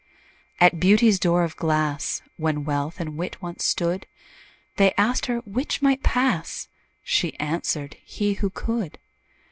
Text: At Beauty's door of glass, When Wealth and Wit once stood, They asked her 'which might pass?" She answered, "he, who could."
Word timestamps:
At 0.59 0.79
Beauty's 0.79 1.19
door 1.19 1.43
of 1.43 1.55
glass, 1.57 2.23
When 2.35 2.65
Wealth 2.65 2.99
and 2.99 3.17
Wit 3.17 3.39
once 3.39 3.63
stood, 3.63 4.07
They 4.77 4.95
asked 4.97 5.27
her 5.27 5.41
'which 5.45 5.83
might 5.83 6.01
pass?" 6.01 6.69
She 7.03 7.37
answered, 7.39 7.97
"he, 8.03 8.33
who 8.33 8.49
could." 8.49 8.97